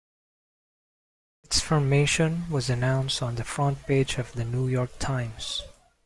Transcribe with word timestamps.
Its 1.43 1.59
formation 1.59 2.49
was 2.49 2.71
announced 2.71 3.21
on 3.21 3.35
the 3.35 3.43
front 3.43 3.85
page 3.85 4.17
of 4.17 4.31
"The 4.33 4.43
New 4.43 4.67
York 4.67 4.97
Times". 4.97 5.61